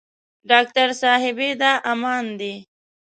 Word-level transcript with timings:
ډاکټر 0.49 0.89
صاحبې 1.01 1.49
دا 1.61 1.71
عمان 1.91 2.25
دی. 2.39 2.53